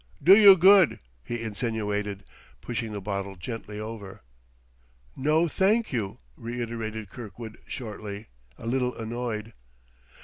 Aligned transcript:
"Do 0.23 0.35
you 0.35 0.57
good," 0.57 0.99
he 1.23 1.43
insinuated, 1.43 2.23
pushing 2.59 2.91
the 2.91 2.99
bottle 3.01 3.35
gently 3.35 3.79
over. 3.79 4.23
"No, 5.15 5.47
thank 5.47 5.93
you," 5.93 6.17
reiterated 6.35 7.11
Kirkwood 7.11 7.59
shortly, 7.67 8.25
a 8.57 8.65
little 8.65 8.95
annoyed. 8.97 9.53